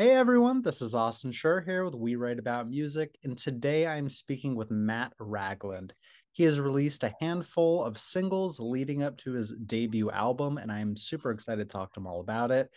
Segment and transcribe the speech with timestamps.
[0.00, 4.08] Hey everyone, this is Austin Schur here with We Write About Music, and today I'm
[4.08, 5.92] speaking with Matt Ragland.
[6.32, 10.96] He has released a handful of singles leading up to his debut album, and I'm
[10.96, 12.70] super excited to talk to him all about it.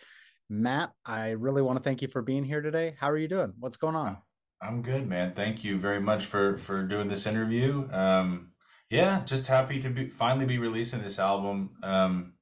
[0.50, 2.94] Matt, I really want to thank you for being here today.
[3.00, 3.54] How are you doing?
[3.58, 4.18] What's going on?
[4.60, 5.32] I'm good, man.
[5.32, 7.88] Thank you very much for for doing this interview.
[7.90, 8.50] Um,
[8.90, 11.70] yeah, just happy to be finally be releasing this album.
[11.82, 12.34] Um,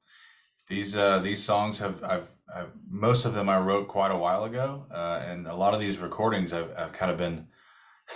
[0.66, 4.44] these uh, these songs have I've, I've most of them I wrote quite a while
[4.44, 7.46] ago, uh, and a lot of these recordings I've, I've kind of been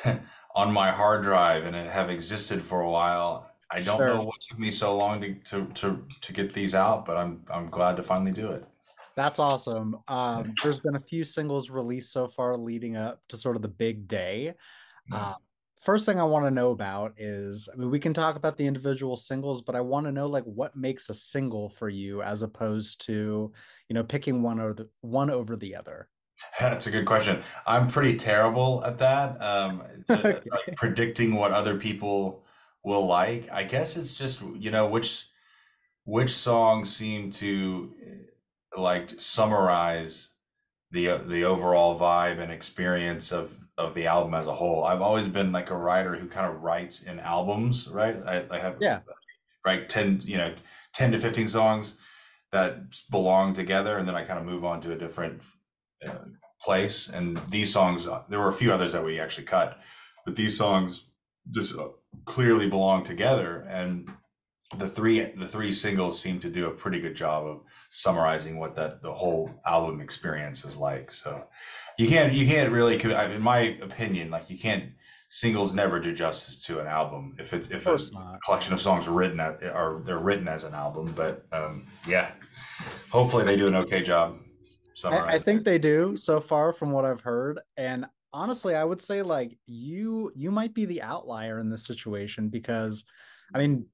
[0.54, 3.50] on my hard drive and have existed for a while.
[3.70, 7.04] I don't know what took me so long to to to, to get these out,
[7.04, 8.64] but I'm I'm glad to finally do it.
[9.16, 9.96] That's awesome.
[10.08, 13.68] Um, there's been a few singles released so far leading up to sort of the
[13.68, 14.54] big day.
[15.10, 15.34] Yeah.
[15.86, 18.66] First thing I want to know about is, I mean, we can talk about the
[18.66, 22.42] individual singles, but I want to know like what makes a single for you as
[22.42, 23.52] opposed to,
[23.88, 26.08] you know, picking one or the one over the other.
[26.60, 27.40] That's a good question.
[27.68, 29.40] I'm pretty terrible at that.
[29.40, 32.42] Um, to, like predicting what other people
[32.82, 33.48] will like.
[33.52, 35.28] I guess it's just, you know, which
[36.02, 37.94] which songs seem to
[38.76, 40.30] like summarize
[40.90, 44.84] the the overall vibe and experience of of the album as a whole.
[44.84, 48.16] I've always been like a writer who kind of writes in albums, right?
[48.26, 49.00] I, I have Yeah.
[49.64, 50.54] right 10, you know,
[50.94, 51.94] 10 to 15 songs
[52.52, 52.78] that
[53.10, 55.42] belong together and then I kind of move on to a different
[56.06, 56.14] uh,
[56.62, 57.08] place.
[57.08, 59.78] And these songs, uh, there were a few others that we actually cut,
[60.24, 61.04] but these songs
[61.50, 61.88] just uh,
[62.24, 63.66] clearly belong together.
[63.68, 64.10] And
[64.78, 68.74] the three the three singles seem to do a pretty good job of summarizing what
[68.74, 71.12] that the whole album experience is like.
[71.12, 71.44] So
[71.98, 74.92] you can't you can't really, in my opinion, like you can't
[75.28, 78.38] singles never do justice to an album if it's if a not.
[78.44, 81.12] collection of songs written at, are they're written as an album.
[81.16, 82.30] But um, yeah,
[83.10, 84.38] hopefully they do an okay job
[85.04, 87.60] I, I think they do so far from what I've heard.
[87.76, 92.48] And honestly, I would say like you you might be the outlier in this situation
[92.48, 93.04] because
[93.54, 93.86] I mean,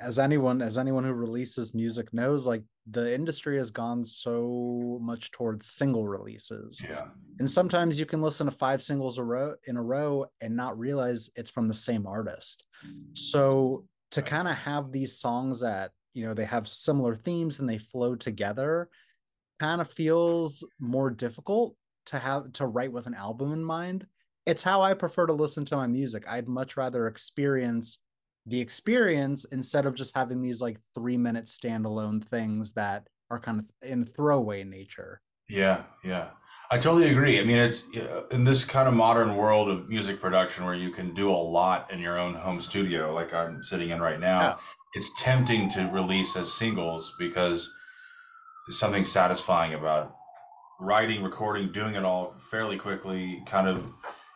[0.00, 5.30] as anyone as anyone who releases music knows, like the industry has gone so much
[5.30, 6.84] towards single releases.
[6.88, 7.06] Yeah,
[7.38, 10.78] And sometimes you can listen to five singles a row in a row and not
[10.78, 12.66] realize it's from the same artist.
[13.14, 14.30] So to right.
[14.30, 18.14] kind of have these songs that, you know, they have similar themes and they flow
[18.14, 18.88] together
[19.60, 21.74] kind of feels more difficult
[22.06, 24.06] to have to write with an album in mind.
[24.46, 26.24] It's how I prefer to listen to my music.
[26.26, 27.98] I'd much rather experience
[28.48, 33.60] the experience instead of just having these like three minute standalone things that are kind
[33.60, 35.20] of in throwaway nature.
[35.48, 36.30] Yeah, yeah.
[36.70, 37.40] I totally agree.
[37.40, 37.86] I mean, it's
[38.30, 41.90] in this kind of modern world of music production where you can do a lot
[41.90, 44.58] in your own home studio, like I'm sitting in right now.
[44.94, 47.70] It's tempting to release as singles because
[48.66, 50.14] there's something satisfying about
[50.78, 53.90] writing, recording, doing it all fairly quickly, kind of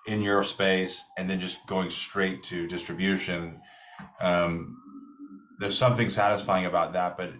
[0.06, 3.60] in your space, and then just going straight to distribution.
[4.20, 4.78] Um,
[5.58, 7.32] there's something satisfying about that, but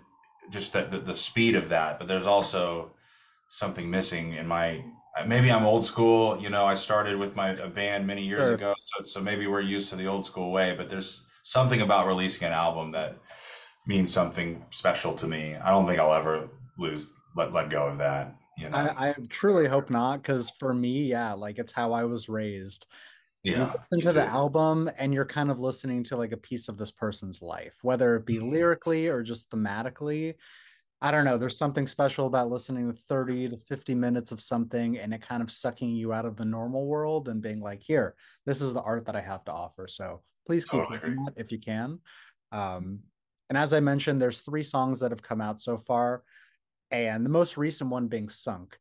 [0.51, 1.99] just the, the, the speed of that.
[1.99, 2.95] But there's also
[3.49, 4.85] something missing in my.
[5.27, 6.41] Maybe I'm old school.
[6.41, 8.55] You know, I started with my a band many years Sure.
[8.55, 10.75] ago, so so maybe we're used to the old school way.
[10.75, 13.19] But there's something about releasing an album that
[13.87, 15.55] means something special to me.
[15.57, 18.35] I don't think I'll ever lose let let go of that.
[18.57, 18.77] You know.
[18.79, 22.87] I, I truly hope not, because for me, yeah, like it's how I was raised.
[23.45, 26.69] You Yeah, listen to the album and you're kind of listening to like a piece
[26.69, 28.41] of this person's life, whether it be Mhm.
[28.41, 30.37] lyrically or just thematically.
[31.03, 31.39] I don't know.
[31.39, 35.43] There's something special about listening to 30 to 50 minutes of something and it kind
[35.43, 38.17] of sucking you out of the normal world and being like, here,
[38.47, 39.89] this is the art that I have to offer.
[39.89, 42.01] So please keep Totally doing that if you can.
[42.53, 43.05] Um,
[43.51, 46.25] and as I mentioned, there's three songs that have come out so far,
[46.91, 48.79] and the most recent one being Sunk.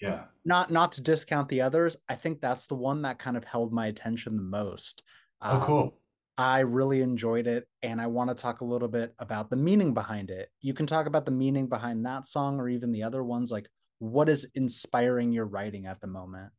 [0.00, 0.24] Yeah.
[0.44, 3.72] Not not to discount the others, I think that's the one that kind of held
[3.72, 5.02] my attention the most.
[5.40, 5.98] Oh, Uh, cool.
[6.38, 9.92] I really enjoyed it, and I want to talk a little bit about the meaning
[9.94, 10.48] behind it.
[10.60, 13.68] You can talk about the meaning behind that song or even the other ones, like
[13.98, 16.50] what is inspiring your writing at the moment?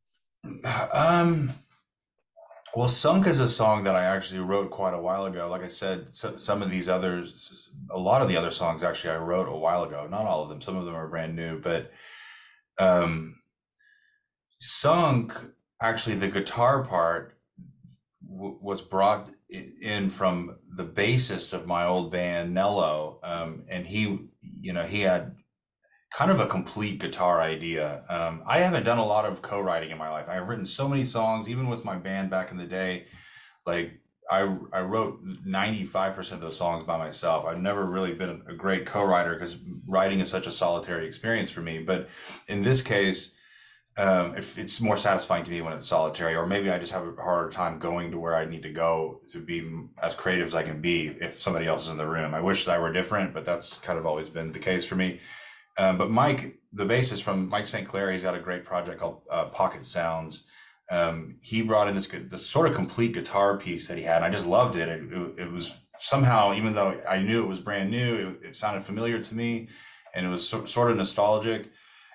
[0.93, 1.53] Um,
[2.75, 5.47] well, Sunk is a song that I actually wrote quite a while ago.
[5.49, 9.11] Like I said, so, some of these others, a lot of the other songs actually
[9.11, 10.07] I wrote a while ago.
[10.09, 10.59] Not all of them.
[10.61, 11.91] Some of them are brand new, but
[12.79, 13.35] um,
[14.59, 15.33] Sunk,
[15.81, 17.37] actually, the guitar part
[18.25, 23.19] w was brought in from the bassist of my old band, Nelo.
[23.23, 25.35] Um, and he, you know, he had
[26.13, 28.03] kind of a complete guitar idea.
[28.07, 30.29] Um, I haven't done a lot of co-writing in my life.
[30.29, 33.05] I've written so many songs, even with my band back in the day.
[33.65, 33.99] Like
[34.31, 37.45] I, I wrote 95% of those songs by myself.
[37.45, 41.61] I've never really been a great co-writer because writing is such a solitary experience for
[41.61, 41.79] me.
[41.79, 42.09] But
[42.47, 43.31] in this case,
[43.95, 47.05] um, if it's more satisfying to me when it's solitary, or maybe I just have
[47.05, 49.69] a harder time going to where I need to go to be
[50.01, 52.33] as creative as I can be if somebody else is in the room.
[52.33, 54.95] I wish that I were different, but that's kind of always been the case for
[54.95, 55.19] me.
[55.77, 57.87] Um, but Mike, the bassist from Mike St.
[57.87, 60.45] Clair, he's got a great project called uh, Pocket Sounds.
[60.93, 64.25] Um, he brought in this this sort of complete guitar piece that he had, and
[64.25, 64.89] I just loved it.
[64.89, 68.55] It, it, it was somehow, even though I knew it was brand new, it, it
[68.55, 69.69] sounded familiar to me,
[70.13, 71.69] and it was so, sort of nostalgic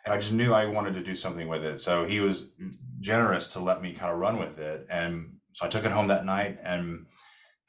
[0.08, 1.82] and I just knew I wanted to do something with it.
[1.82, 2.50] So he was
[2.98, 4.86] generous to let me kind of run with it.
[4.88, 7.04] And so I took it home that night and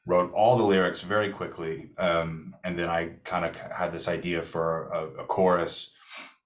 [0.06, 1.90] wrote all the lyrics very quickly.
[1.98, 5.90] Um, and then I kind of had this idea for a, a chorus,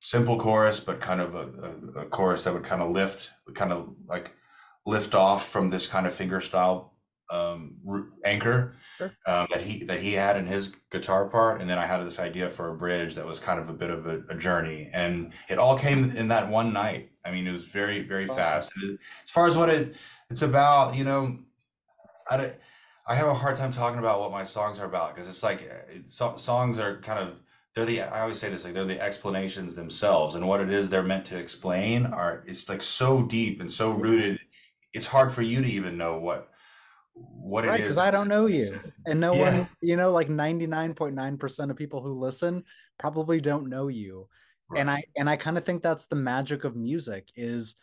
[0.00, 3.72] simple chorus, but kind of a, a, a chorus that would kind of lift, kind
[3.72, 4.32] of like
[4.86, 6.94] lift off from this kind of finger style
[7.30, 7.76] um,
[8.24, 9.12] anchor sure.
[9.26, 12.18] um, that he that he had in his guitar part, and then I had this
[12.18, 15.32] idea for a bridge that was kind of a bit of a, a journey, and
[15.48, 17.10] it all came in that one night.
[17.24, 18.36] I mean, it was very very awesome.
[18.36, 18.72] fast.
[19.24, 19.96] As far as what it
[20.30, 21.38] it's about, you know,
[22.28, 22.52] I
[23.06, 25.68] I have a hard time talking about what my songs are about because it's like
[26.06, 27.40] so, songs are kind of
[27.74, 30.90] they're the I always say this like they're the explanations themselves, and what it is
[30.90, 34.38] they're meant to explain are it's like so deep and so rooted.
[34.94, 36.50] It's hard for you to even know what
[37.14, 39.58] what it is, right, because I don't know you, and no yeah.
[39.58, 42.64] one, you know, like ninety nine point nine percent of people who listen
[42.98, 44.28] probably don't know you,
[44.70, 44.80] right.
[44.80, 47.76] and I and I kind of think that's the magic of music is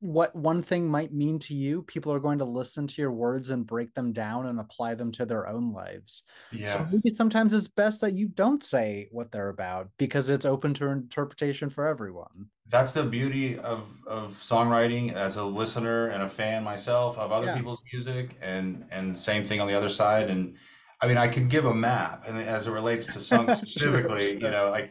[0.00, 3.50] what one thing might mean to you people are going to listen to your words
[3.50, 7.52] and break them down and apply them to their own lives yeah so maybe sometimes
[7.52, 11.86] it's best that you don't say what they're about because it's open to interpretation for
[11.86, 17.32] everyone that's the beauty of of songwriting as a listener and a fan myself of
[17.32, 17.56] other yeah.
[17.56, 20.54] people's music and and same thing on the other side and
[21.00, 24.50] i mean i can give a map and as it relates to songs specifically you
[24.50, 24.90] know like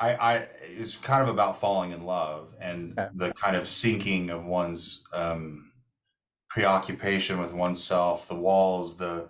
[0.00, 3.08] I, I it's kind of about falling in love and okay.
[3.14, 5.70] the kind of sinking of one's um,
[6.48, 9.28] preoccupation with oneself, the walls, the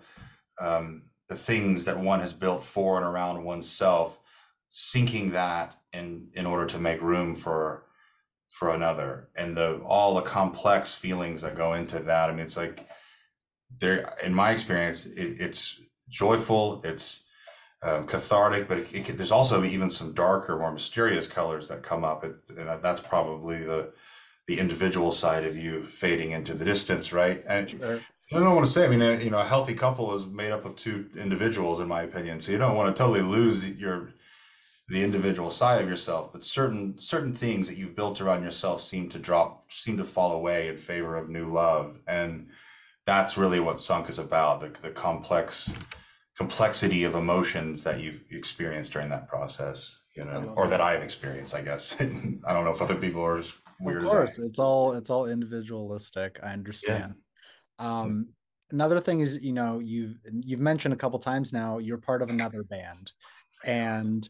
[0.59, 4.19] um, the things that one has built for and around oneself,
[4.75, 7.85] sinking that in in order to make room for
[8.47, 12.29] for another, and the all the complex feelings that go into that.
[12.29, 12.87] I mean, it's like
[13.79, 15.79] there, in my experience, it, it's
[16.09, 17.21] joyful, it's
[17.83, 22.03] um, cathartic, but it, it, there's also even some darker, more mysterious colors that come
[22.03, 23.93] up, it, and that's probably the
[24.47, 27.43] the individual side of you fading into the distance, right?
[27.45, 28.01] And sure.
[28.31, 30.65] I don't want to say, I mean, you know, a healthy couple is made up
[30.65, 32.41] of two individuals, in my opinion.
[32.41, 34.09] So you don't want to totally lose your
[34.89, 39.09] the individual side of yourself, but certain certain things that you've built around yourself seem
[39.09, 42.47] to drop, seem to fall away in favor of new love, and
[43.05, 45.71] that's really what Sunk is about the the complex
[46.37, 51.53] complexity of emotions that you've experienced during that process you know or that i've experienced
[51.53, 51.95] i guess.
[52.01, 55.27] I don't know if other people are as weird of course it's all it's all
[55.27, 57.13] individualistic i understand.
[57.79, 57.99] Yeah.
[58.01, 58.29] um
[58.73, 62.29] another thing is you know you've you've mentioned a couple times now you're part of
[62.29, 63.11] another band.
[63.65, 64.27] And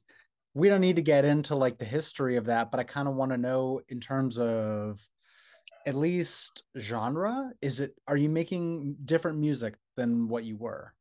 [0.54, 3.16] we don't need to get into like the history of that but i kind of
[3.16, 5.00] want to know in terms of
[5.86, 10.94] at least genre is it are you making different music than what you were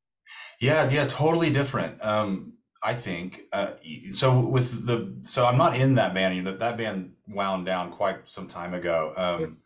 [0.60, 2.02] yeah, yeah, totally different.
[2.04, 3.72] Um, I think uh,
[4.12, 4.38] so.
[4.40, 6.36] With the so I'm not in that band.
[6.36, 9.12] You know, that band wound down quite some time ago.
[9.16, 9.58] Um,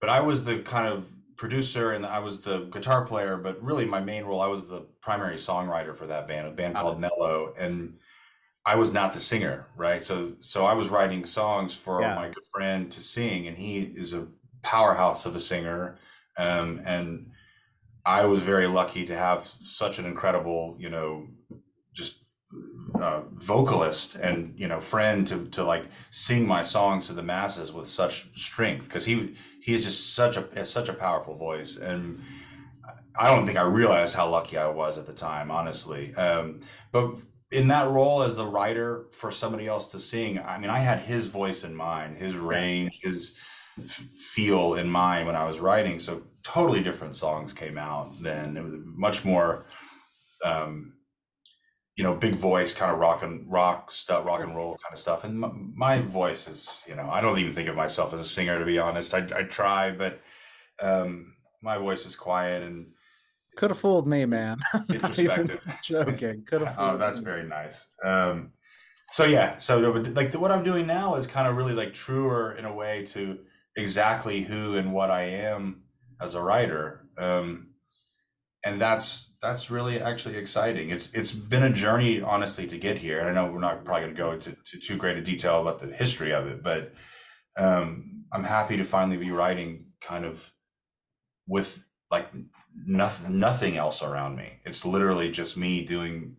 [0.00, 1.06] but I was the kind of
[1.36, 3.36] producer and I was the guitar player.
[3.36, 6.74] But really, my main role, I was the primary songwriter for that band, a band
[6.74, 7.98] called Nelo, and
[8.64, 10.04] I was not the singer, right?
[10.04, 12.14] So so I was writing songs for yeah.
[12.14, 14.28] my good friend to sing, and he is a
[14.62, 15.98] powerhouse of a singer.
[16.38, 17.32] Um, and
[18.06, 21.28] I was very lucky to have such an incredible, you know,
[21.92, 22.18] just
[22.94, 27.72] uh, vocalist and you know friend to to like sing my songs to the masses
[27.72, 31.76] with such strength because he he is just such a has such a powerful voice
[31.76, 32.20] and
[33.16, 36.14] I don't think I realized how lucky I was at the time, honestly.
[36.14, 36.60] Um,
[36.92, 37.16] but
[37.52, 41.00] in that role as the writer for somebody else to sing, I mean, I had
[41.00, 43.32] his voice in mind, his range, his
[43.84, 45.98] feel in mind when I was writing.
[45.98, 48.56] So totally different songs came out then.
[48.56, 49.66] It was much more,
[50.44, 50.94] um,
[51.94, 54.98] you know, big voice, kind of rock and rock stuff, rock and roll kind of
[54.98, 55.24] stuff.
[55.24, 58.24] And my, my, voice is, you know, I don't even think of myself as a
[58.24, 59.12] singer to be honest.
[59.12, 60.20] I, I try, but
[60.80, 62.86] um, my voice is quiet and
[63.56, 64.58] could have fooled me, man.
[64.88, 65.66] Introspective.
[65.84, 66.44] joking.
[66.48, 66.76] Could have.
[66.78, 67.24] oh, that's me.
[67.24, 67.86] very nice.
[68.04, 68.52] Um,
[69.10, 69.78] so yeah, so
[70.14, 73.38] like what I'm doing now is kind of really like truer in a way to
[73.76, 75.82] exactly who and what I am
[76.20, 77.06] as a writer.
[77.18, 77.74] Um,
[78.64, 80.90] and that's that's really actually exciting.
[80.90, 83.18] It's it's been a journey, honestly, to get here.
[83.18, 85.60] And I know we're not probably going to go into to too great a detail
[85.60, 86.94] about the history of it, but
[87.58, 90.52] um, I'm happy to finally be writing kind of
[91.46, 92.28] with like
[92.86, 94.60] nothing nothing else around me.
[94.64, 96.36] It's literally just me doing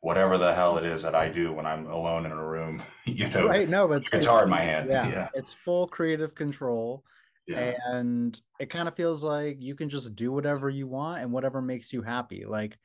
[0.00, 3.28] whatever the hell it is that I do when I'm alone in a room, you
[3.30, 4.88] know, right no it's guitar it's, in my hand.
[4.90, 5.28] yeah, Yeah.
[5.34, 7.04] it's full creative control
[7.48, 7.74] Yeah.
[7.92, 11.62] and it kind of feels like you can just do whatever you want and whatever
[11.62, 12.76] makes you happy like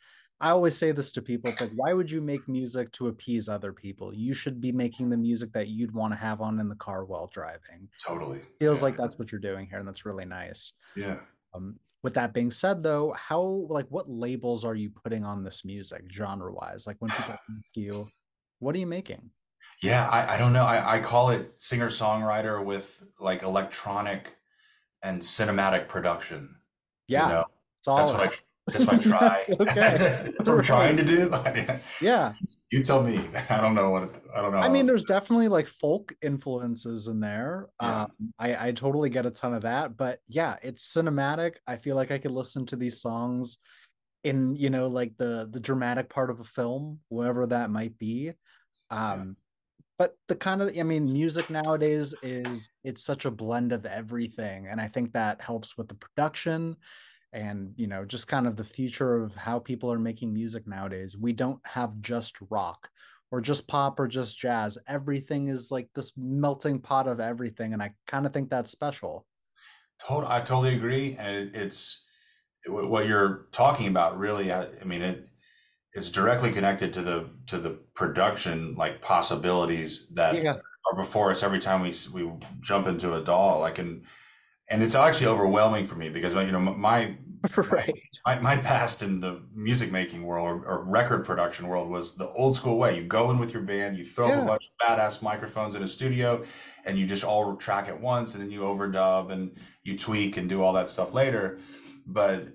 [0.42, 3.50] i always say this to people it's like why would you make music to appease
[3.50, 6.70] other people you should be making the music that you'd want to have on in
[6.70, 8.42] the car while driving Totally.
[8.60, 8.86] feels Yeah.
[8.86, 11.20] like that's what you're doing here and that's really nice Yeah.
[11.54, 15.66] um, with that being said though how like what labels are you putting on this
[15.66, 18.08] music genre wise like when people ask you
[18.60, 19.30] what are you making
[19.82, 20.66] Yeah, I, I don't know.
[20.66, 24.36] I, I call it singer songwriter with like electronic
[25.02, 26.56] and cinematic production.
[27.08, 27.46] yeah You know,
[27.86, 28.32] that's what I
[28.72, 29.44] that's what I try.
[29.60, 31.32] okay That's what I'm trying to do.
[32.02, 32.34] yeah
[32.72, 33.28] You tell me.
[33.50, 34.60] I don't know what it, I don't know.
[34.60, 37.68] I mean, there's definitely like folk influences in there.
[37.82, 38.04] Yeah.
[38.04, 41.56] Um, I, I totally get a ton of that, but yeah, it's cinematic.
[41.66, 43.58] I feel like I could listen to these songs
[44.24, 48.34] in, you know, like the the dramatic part of a film, whatever that might be.
[48.92, 49.36] Um,
[49.98, 54.68] but the kind of, I mean, music nowadays is it's such a blend of everything,
[54.68, 56.78] and I think that helps with the production
[57.34, 61.16] and you know just kind of the future of how people are making music nowadays
[61.16, 62.90] we don't have just rock
[63.32, 67.84] or just pop or just jazz everything is like this melting pot of everything and
[67.84, 69.28] i kind of think that's special
[70.00, 72.04] Tot- I totally agree, and it's
[72.68, 74.18] what you're talking about.
[74.18, 75.28] Really, I, I mean it.
[75.94, 80.58] It's directly connected to the to the production like possibilities that yeah
[80.90, 82.32] are before us every time we we
[82.62, 83.60] jump into a DAW.
[83.60, 84.04] Like and
[84.70, 87.16] and it's actually overwhelming for me because you know my
[87.56, 92.16] right my, my past in the music making world or, or record production world was
[92.16, 92.98] the old school way.
[92.98, 94.42] You go in with your band, you throw Yeah.
[94.42, 96.44] a bunch of badass microphones in a studio,
[96.84, 100.50] and you just all track at once, and then you overdub and you tweak and
[100.50, 101.60] do all that stuff later.
[102.06, 102.50] But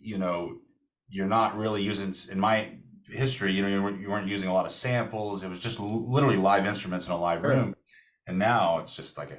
[0.00, 0.58] you know,
[1.08, 2.68] you're not really using in my
[3.08, 3.52] history.
[3.52, 5.42] You know, you weren't, you weren't using a lot of samples.
[5.42, 7.74] It was just literally live instruments in a live room.
[8.28, 9.38] And now it's just like a,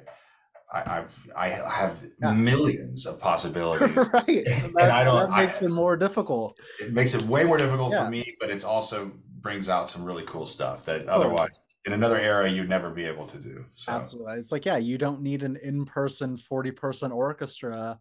[0.72, 2.32] I, I've I have Yeah.
[2.32, 6.58] millions of possibilities right so And that, I don't- that I- makes it more difficult
[6.80, 8.04] it makes it way more difficult Yeah.
[8.04, 11.10] for me, but it's also brings out some really cool stuff that Totally.
[11.10, 13.62] otherwise in another era you'd never be able to do.
[13.74, 14.34] So Absolutely.
[14.38, 17.98] It's like, yeah, you don't need an in-person 40-person orchestra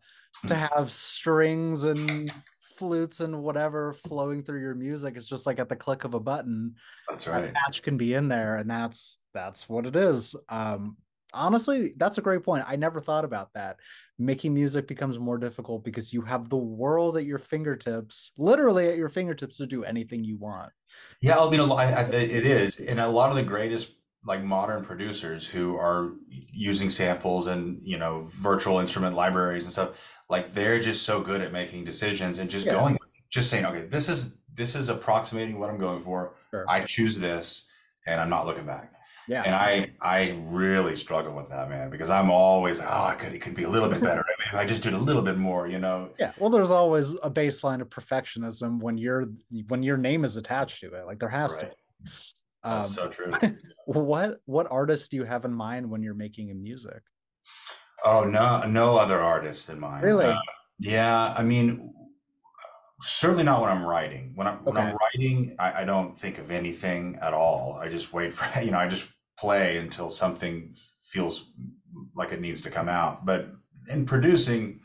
[0.47, 2.31] to have strings and
[2.77, 5.17] flutes and whatever flowing through your music.
[5.17, 6.75] It's just like at the click of a button,
[7.09, 7.53] that's that right.
[7.53, 10.33] patch can be in there, and that's that's what it is.
[10.47, 10.95] Um,
[11.33, 12.63] honestly, that's a great point.
[12.67, 13.77] I never thought about that.
[14.19, 18.97] Making music becomes more difficult because you have the world at your fingertips, literally at
[18.97, 20.71] your fingertips to do anything you want.
[21.21, 23.89] Yeah, I mean, a lo- I, I, it is, and a lot of the greatest
[24.25, 29.89] like modern producers who are using samples and you know virtual instrument libraries and stuff,
[30.29, 32.73] like they're just so good at making decisions and just Yeah.
[32.73, 32.97] going
[33.31, 36.35] just saying, okay, this is this is approximating what I'm going for.
[36.51, 36.65] Sure.
[36.69, 37.63] I choose this,
[38.05, 38.92] and I'm not looking back.
[39.27, 39.43] Yeah.
[39.45, 43.33] And I I really struggle with that, man, because I'm always like, oh, I could
[43.33, 44.23] it could be a little bit better.
[44.27, 46.09] Maybe if I just did a little bit more, you know.
[46.19, 49.25] Yeah, well, there's always a baseline of perfectionism when your
[49.67, 51.05] when your name is attached to it.
[51.05, 51.65] Like there has to.
[51.67, 51.73] Right.
[52.03, 52.09] Be.
[52.63, 53.33] That's Um, so true.
[53.85, 57.01] what what artists do you have in mind when you're making a music?
[58.03, 60.03] Oh no, no other artist in mind.
[60.03, 60.25] Really?
[60.25, 60.37] Uh,
[60.79, 61.93] yeah, I mean,
[63.01, 64.31] certainly not when I'm writing.
[64.35, 67.75] When I'm when I'm writing, I, I don't think of anything at all.
[67.75, 70.75] I just wait for you know, I just play until something
[71.05, 71.51] feels
[72.15, 73.25] like it needs to come out.
[73.25, 73.49] But
[73.89, 74.81] in producing,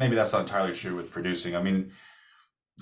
[0.00, 1.54] maybe that's not entirely true with producing.
[1.56, 1.92] I mean,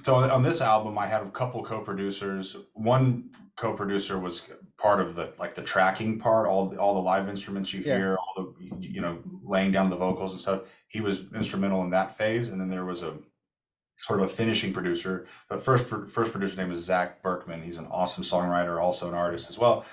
[0.03, 2.57] so on, this album, I had a couple co-producers.
[2.75, 4.43] One co-producer was
[4.79, 7.97] part of the like the tracking part, all the, all the live instruments you Yeah.
[7.99, 10.63] hear, all the you know laying down the vocals and stuff.
[10.89, 13.19] He was instrumental in that phase, and then there was a
[13.99, 15.27] sort of a finishing producer.
[15.49, 17.61] But first first producer name is Zach Berkman.
[17.63, 19.85] He's an awesome songwriter, also an artist as well.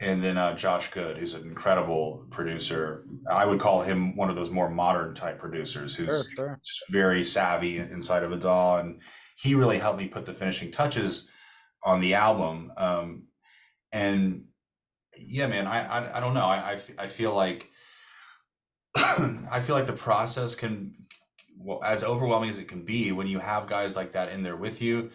[0.00, 3.04] And then uh, Josh Good, who's an incredible producer.
[3.30, 6.60] I would call him one of those more modern type producers who's Sure, sure.
[6.64, 9.00] just very savvy inside of a DAW, and
[9.40, 11.28] he really helped me put the finishing touches
[11.84, 12.72] on the album.
[12.76, 13.24] Um,
[13.92, 14.46] and
[15.16, 16.46] yeah, man, I I, I don't know.
[16.46, 17.68] I, I I feel like
[18.96, 20.94] I feel like the process can,
[21.56, 24.56] well, as overwhelming as it can be, when you have guys like that in there
[24.56, 25.10] with you,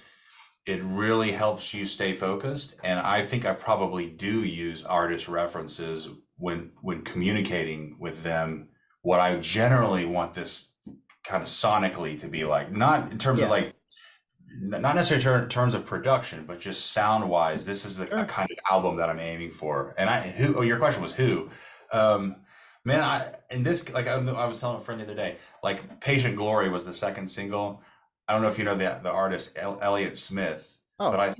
[0.68, 2.76] it really helps you stay focused.
[2.84, 8.70] And I think I probably do use artist references when when communicating with them.
[9.02, 10.72] What I generally want this
[11.24, 13.46] kind of sonically to be like, not in terms Yeah.
[13.46, 13.74] of like,
[14.60, 17.66] not necessarily in terms of production, but just sound wise.
[17.66, 18.26] This is the Sure.
[18.26, 19.94] kind of album that I'm aiming for.
[19.98, 20.58] And I, who?
[20.58, 21.50] Oh, your question was who?
[21.92, 22.38] Um,
[22.86, 26.00] Man, I in this like I, I was telling a friend the other day, like
[26.00, 27.82] "Patient Glory" was the second single.
[28.28, 31.36] I don't know if you know the the artist El Elliott Smith, Oh, but I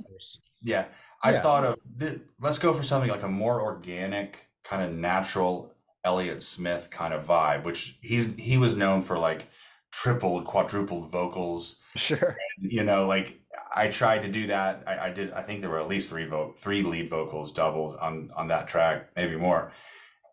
[0.62, 0.86] yeah
[1.22, 4.92] I Yeah, thought of th let's go for something like a more organic, kind of
[4.96, 9.48] natural Elliott Smith kind of vibe, which he's he was known for like
[9.92, 11.76] tripled, quadrupled vocals.
[11.96, 12.42] sure.
[12.60, 13.40] You know, like
[13.74, 14.84] I tried to do that.
[14.86, 15.32] I, I did.
[15.32, 18.68] I think there were at least three vo three lead vocals doubled on on that
[18.68, 19.72] track, maybe more.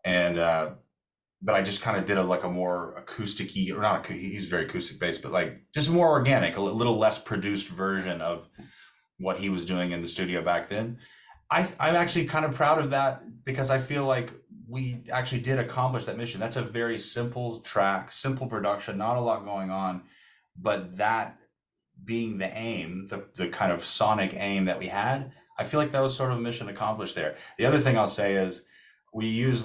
[0.04, 0.74] And uh,
[1.46, 4.02] but I just kind of did a like a more acousticy or not.
[4.02, 8.20] acou- He's very acoustic based, but like just more organic, a little less produced version
[8.20, 8.48] of
[9.18, 10.98] what he was doing in the studio back then.
[11.48, 14.32] I I'm actually kind of proud of that because I feel like
[14.68, 16.40] we actually did accomplish that mission.
[16.40, 20.02] That's a very simple track, simple production, not a lot going on,
[20.60, 21.38] but that
[22.04, 25.92] being the aim, the the kind of sonic aim that we had, I feel like
[25.92, 27.36] that was sort of a mission accomplished there.
[27.56, 28.64] The other thing I'll say is
[29.14, 29.64] we use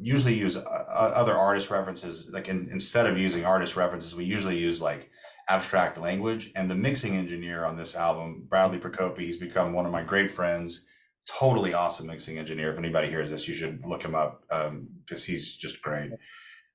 [0.00, 4.24] usually use uh, uh, other artist references like in, instead of using artist references we
[4.24, 5.10] usually use like
[5.48, 6.52] abstract language.
[6.54, 10.30] And the mixing engineer on this album bradley procopi he's become one of my great
[10.30, 10.84] friends.
[11.26, 12.70] Totally awesome mixing engineer.
[12.70, 14.42] If anybody hears this you should look him up
[15.04, 16.12] because he's just great.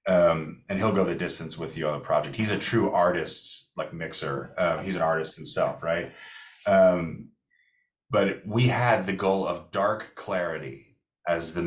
[0.06, 2.36] Um, and he'll go the distance with you on the project.
[2.36, 4.54] He's a true artist like mixer.
[4.58, 6.12] Uh, he's an artist himself right?
[6.66, 7.30] Um,
[8.10, 11.64] but we had the goal of dark clarity as the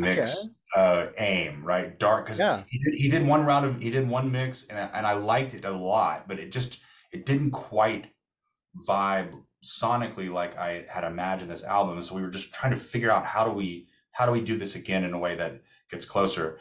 [0.46, 0.54] Okay.
[0.74, 1.98] Uh, aim, right?
[1.98, 2.62] Dark because Yeah.
[2.68, 5.12] he did, he did one round of he did one mix and I, and I
[5.14, 6.80] liked it a lot, but it just
[7.12, 8.12] it didn't quite
[8.86, 9.30] vibe
[9.64, 12.00] sonically like I had imagined this album.
[12.02, 14.56] So we were just trying to figure out how do we how do we do
[14.56, 16.58] this again in a way that gets closer.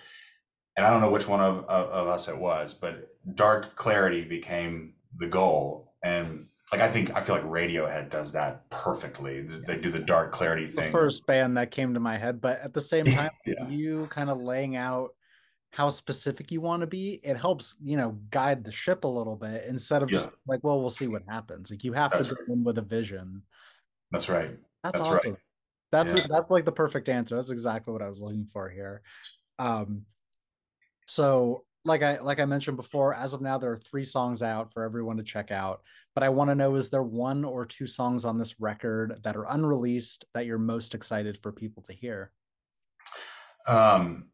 [0.78, 4.26] And I don't know which one of, of, of us it was, but dark clarity
[4.26, 5.94] became the goal.
[6.04, 9.42] And like I think I feel like Radiohead does that perfectly.
[9.42, 10.92] They do the dark clarity The thing.
[10.92, 13.68] first band that came to my head, but at the same time, Yeah.
[13.68, 15.12] you kind of laying out
[15.72, 19.36] how specific you want to be, it helps, you know, guide the ship a little
[19.36, 21.70] bit instead of just like, well, we'll see what happens.
[21.70, 23.42] Like you have That's to go in with a vision.
[24.12, 24.58] That's right.
[24.84, 25.36] That's, That's right.
[25.92, 26.28] That's Yeah.
[26.30, 27.36] that's like the perfect answer.
[27.36, 29.02] That's exactly what I was looking for here.
[29.60, 30.06] Um,
[31.08, 34.74] so like I like I mentioned before, as of now, there are three songs out
[34.74, 35.82] for everyone to check out.
[36.16, 39.36] But I want to know: is there one or two songs on this record that
[39.36, 42.32] are unreleased that you're most excited for people to hear?
[43.68, 44.30] Um,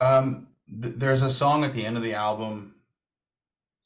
[0.00, 0.46] um,
[0.80, 2.76] th- there's a song at the end of the album.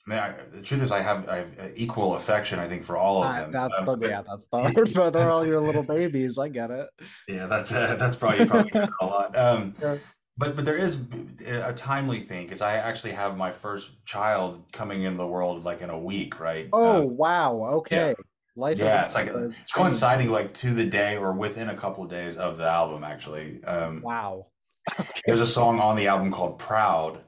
[0.06, 3.24] Man, I, the truth is, I have I have equal affection, I think, for all
[3.24, 3.52] of Uh, them.
[3.52, 5.12] that's Um, the yeah, that's the hard part.
[5.14, 6.36] They're all your little babies.
[6.36, 6.90] I get it.
[7.26, 9.34] yeah, that's uh, that's probably probably a lot.
[9.34, 9.96] Um, Yeah.
[10.36, 10.98] But but there is
[11.46, 15.80] a timely thing because I actually have my first child coming into the world like
[15.80, 16.68] in a week, right?
[16.72, 18.14] Oh Um, wow, okay.
[18.56, 19.54] Life yeah, it's like it's thing.
[19.74, 23.62] coinciding like to the day or within a couple of days of the album, actually.
[23.64, 24.46] Um, Wow.
[25.26, 27.24] There's a song on the album called Proud,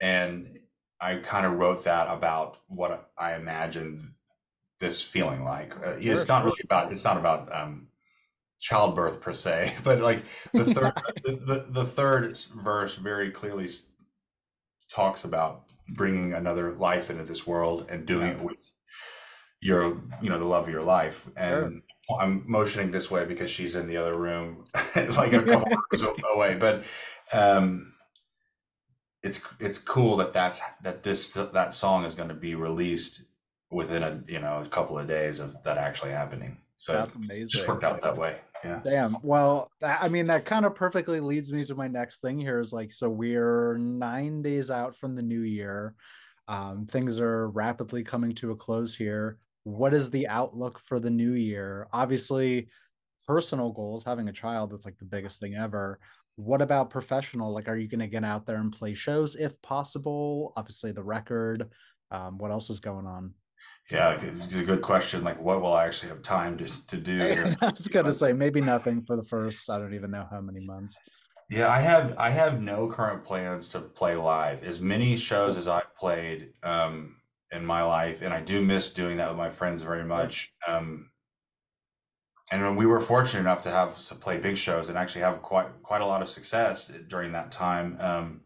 [0.00, 0.60] and
[1.00, 4.14] I kind of wrote that about what I imagined
[4.80, 5.76] this feeling like.
[5.76, 7.87] Uh, Sure, it's not really about it's not about um,
[8.60, 10.92] childbirth per se, but like the third
[11.24, 13.68] the, the, the third verse very clearly
[14.90, 18.72] talks about bringing another life into this world and doing it with
[19.60, 21.64] your you know the love of your life Sure.
[21.64, 21.82] and
[22.16, 24.64] I'm motioning this way because she's in the other room,
[24.96, 26.54] like a couple rooms away.
[26.54, 26.84] But
[27.32, 27.92] um,
[29.22, 33.22] it's it's cool that that's that this that song is going to be released
[33.70, 36.58] within a you know a couple of days of that actually happening.
[36.78, 38.38] So That's it just worked out that way.
[38.64, 38.80] Yeah.
[38.84, 39.16] Damn.
[39.22, 42.60] Well, that, I mean, that kind of perfectly leads me to my next thing here
[42.60, 45.94] is like, so we're nine days out from the new year.
[46.48, 49.38] Um, things are rapidly coming to a close here.
[49.64, 51.88] What is the outlook for the new year?
[51.92, 52.68] Obviously,
[53.26, 55.98] personal goals, having a child, that's like the biggest thing ever.
[56.36, 57.52] What about professional?
[57.52, 60.52] Like, are you going to get out there and play shows if possible?
[60.56, 61.68] Obviously, the record.
[62.10, 63.34] Um, what else is going on?
[63.90, 65.24] Yeah, it's a good question.
[65.24, 67.54] Like, what will I actually have time to, to do?
[67.60, 70.40] I was going to say maybe nothing for the first, I don't even know how
[70.42, 70.98] many months.
[71.50, 74.62] Yeah, I have I have no current plans to play live.
[74.64, 77.16] As many shows as I've played um,
[77.50, 80.52] in my life, and I do miss doing that with my friends very much.
[80.66, 81.10] Um,
[82.52, 85.40] and when we were fortunate enough to have to play big shows and actually have
[85.40, 87.96] quite quite a lot of success during that time.
[87.98, 88.40] Um,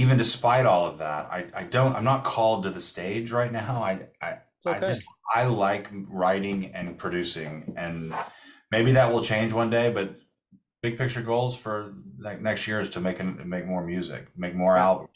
[0.00, 3.52] even despite all of that, I, I don't I'm not called to the stage right
[3.52, 3.82] now.
[3.90, 5.02] I I, It's I just
[5.34, 5.88] I like
[6.22, 8.14] writing and producing, and
[8.70, 9.90] maybe that will change one day.
[9.90, 10.08] But
[10.82, 14.54] big picture goals for like next year is to make an, make more music, make
[14.54, 15.08] more album,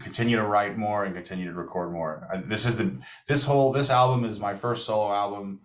[0.00, 2.12] continue to write more, and continue to record more.
[2.32, 2.86] I, this is the
[3.28, 5.60] this whole this album is my first solo album,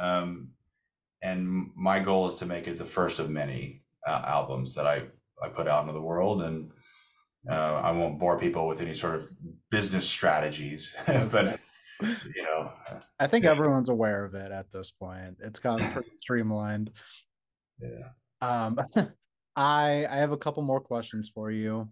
[0.00, 0.52] um,
[1.22, 3.82] and my goal is to make it the first of many.
[4.06, 5.02] uh, albums that I
[5.42, 6.70] I put out into the world, and
[7.50, 9.30] uh, I won't bore people with any sort of
[9.70, 10.94] business strategies,
[11.30, 11.60] but
[12.00, 12.72] you know,
[13.18, 13.50] I think yeah.
[13.50, 15.36] everyone's aware of it at this point.
[15.40, 16.90] It's gotten pretty streamlined.
[17.80, 18.08] Yeah.
[18.40, 18.78] Um,
[19.56, 21.88] I I have a couple more questions for you.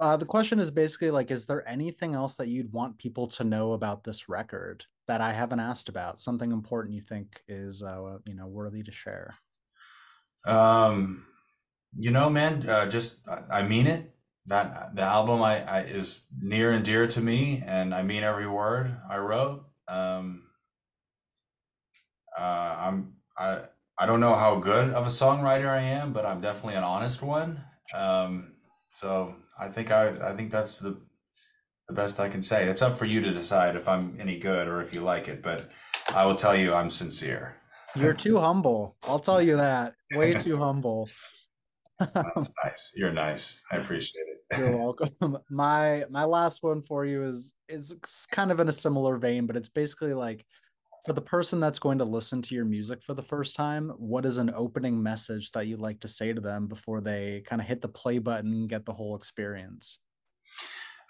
[0.00, 3.44] Uh, the question is basically like, is there anything else that you'd want people to
[3.44, 6.18] know about this record that I haven't asked about?
[6.18, 9.36] Something important you think is, uh, you know, worthy to share?
[10.44, 11.26] Um,
[11.96, 13.18] you know, man, uh, just
[13.50, 14.13] I mean it.
[14.46, 18.46] That the album I, I is near and dear to me, and I mean every
[18.46, 19.64] word I wrote.
[19.88, 20.44] Um,
[22.38, 23.62] uh, I'm I
[23.98, 27.22] I don't know how good of a songwriter I am, but I'm definitely an honest
[27.22, 27.64] one.
[27.94, 28.54] Um,
[28.88, 31.00] so I think I I think that's the
[31.88, 32.66] the best I can say.
[32.68, 35.42] It's up for you to decide if I'm any good or if you like it,
[35.42, 35.70] but
[36.14, 37.56] I will tell you I'm sincere.
[37.96, 38.96] You're too humble.
[39.04, 39.94] I'll tell you that.
[40.14, 41.08] Way too humble.
[42.00, 42.92] That's nice.
[42.96, 43.60] You're nice.
[43.70, 44.33] I appreciate it.
[44.56, 45.38] You're welcome.
[45.50, 49.56] My my last one for you is it's kind of in a similar vein, but
[49.56, 50.44] it's basically like
[51.04, 54.24] for the person that's going to listen to your music for the first time, what
[54.24, 57.68] is an opening message that you'd like to say to them before they kind of
[57.68, 59.98] hit the play button and get the whole experience?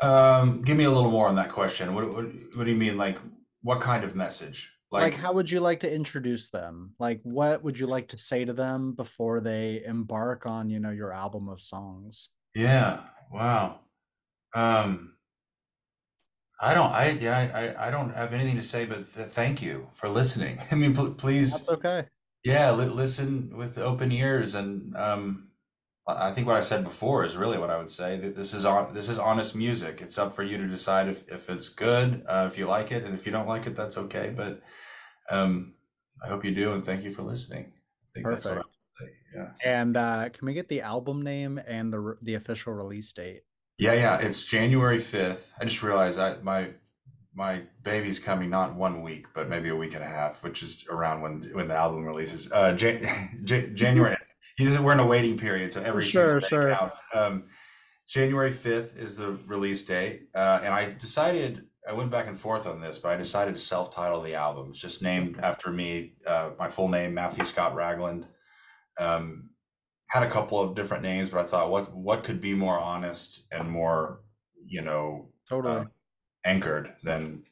[0.01, 1.94] Um, give me a little more on that question.
[1.94, 2.97] What, what, what do you mean?
[2.97, 3.18] Like,
[3.62, 4.73] what kind of message?
[4.90, 6.94] Like, like, how would you like to introduce them?
[6.99, 10.90] Like, what would you like to say to them before they embark on, you know,
[10.90, 12.31] your album of songs?
[12.55, 13.01] Yeah.
[13.31, 13.81] Wow.
[14.55, 15.15] Um,
[16.61, 16.93] I don't.
[16.93, 17.75] I yeah.
[17.77, 20.59] I I don't have anything to say, but th- thank you for listening.
[20.71, 21.53] I mean, pl- please.
[21.53, 22.05] That's okay.
[22.45, 25.49] Yeah, li- listen with open ears, and um,
[26.07, 28.17] I think what I said before is really what I would say.
[28.19, 28.95] That this is on.
[28.95, 30.01] This is honest music.
[30.01, 33.05] It's up for you to decide if if it's good, uh, if you like it,
[33.05, 34.33] and if you don't like it, that's okay.
[34.35, 34.63] But
[35.31, 35.75] um,
[36.25, 37.73] I hope you do, and thank you for listening.
[37.73, 38.45] I think Perfect.
[38.45, 38.74] that's what I.
[39.35, 39.51] Yeah.
[39.64, 43.42] And uh, can we get the album name and the the official release date?
[43.79, 45.49] Yeah, yeah, it's January 5th.
[45.61, 46.70] I just realized I my
[47.35, 50.85] my baby's coming not one week, but maybe a week and a half, which is
[50.88, 52.51] around when when the album releases.
[52.53, 53.40] Uh, Jan-
[53.75, 54.16] January.
[54.57, 56.73] He's we're in a waiting period, so every sure, sure.
[56.73, 57.01] counts.
[57.12, 57.44] Um,
[58.07, 62.66] January 5th is the release date, uh, and I decided I went back and forth
[62.66, 64.68] on this, but I decided to self-title the album.
[64.70, 68.27] It's just named after me, uh, my full name, Matthew Scott Ragland.
[68.99, 69.51] Um,
[70.09, 73.43] had a couple of different names, but I thought what what could be more honest
[73.51, 74.21] and more,
[74.65, 75.85] you know, totally uh,
[76.45, 77.45] anchored than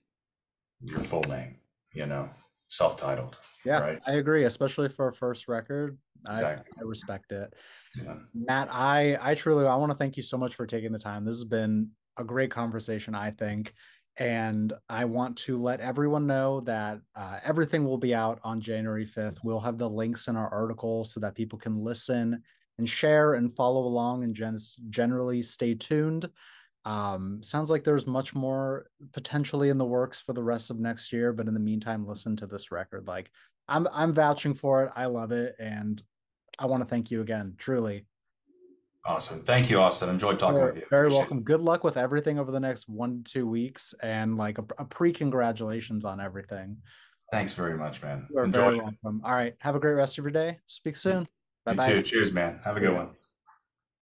[0.81, 1.57] your full name,
[1.93, 2.31] you know,
[2.69, 3.39] self-titled.
[3.65, 4.01] Yeah, right?
[4.07, 5.99] I agree, especially for a first record.
[6.29, 6.73] Exactly.
[6.79, 7.53] I, I respect it.
[8.01, 8.15] Yeah.
[8.35, 11.25] Matt, I I truly I want to thank you so much for taking the time.
[11.25, 13.75] This has been a great conversation, I think.
[14.19, 19.07] And I want to let everyone know that uh, everything will be out on January
[19.07, 19.39] 5th.
[19.43, 22.43] We'll have the links in our article so that people can listen
[22.79, 24.59] and share and follow along and gen-
[24.91, 26.29] generally stay tuned.
[26.85, 31.13] Um, sounds like there's much more potentially in the works for the rest of next
[31.13, 33.07] year, but in the meantime, listen to this record.
[33.07, 33.31] Like
[33.69, 34.93] I'm, I'm vouching for it.
[34.97, 36.03] I love it, and
[36.59, 38.07] I want to thank you again, truly.
[39.05, 39.43] Awesome.
[39.43, 40.09] Thank you, Austin.
[40.09, 40.87] Enjoyed talking You're with you.
[40.89, 41.39] Very Appreciate welcome.
[41.39, 41.45] It.
[41.45, 45.13] Good luck with everything over the next one two weeks and like a, a pre
[45.13, 46.77] congratulations on everything.
[47.33, 48.29] Thanks very much, man.
[48.33, 48.61] You're Enjoy.
[48.61, 49.23] very welcome.
[49.25, 49.55] All right.
[49.59, 50.59] Have a great rest of your day.
[50.67, 51.27] Speak soon.
[51.65, 52.03] Bye bye.
[52.03, 52.61] Cheers, man.
[52.65, 52.99] Have a good yeah.
[52.99, 53.11] one.